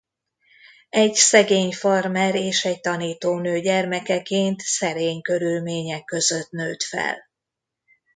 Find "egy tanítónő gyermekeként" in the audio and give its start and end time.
2.65-4.59